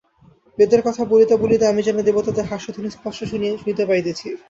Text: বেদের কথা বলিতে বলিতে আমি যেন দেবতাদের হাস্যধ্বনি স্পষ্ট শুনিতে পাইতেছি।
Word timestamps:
বেদের 0.57 0.81
কথা 0.81 1.01
বলিতে 1.05 1.33
বলিতে 1.35 1.65
আমি 1.67 1.81
যেন 1.83 1.97
দেবতাদের 2.01 2.45
হাস্যধ্বনি 2.45 2.89
স্পষ্ট 2.89 3.19
শুনিতে 3.31 3.83
পাইতেছি। 3.85 4.27